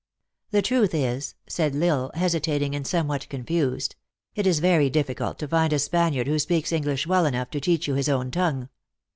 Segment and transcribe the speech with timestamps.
[0.49, 3.95] "The truth is," said L Isle, hesitating and some what confused,
[4.33, 7.87] "it is very difficult to find a Spaniard who speaks English well enough to teach
[7.87, 8.69] you his own tongue."